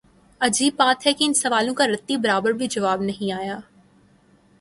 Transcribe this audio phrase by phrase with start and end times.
[0.41, 3.59] عجیب بات ہے کہ ان سوالوں کا رتی برابر بھی جواب نہیںآیا۔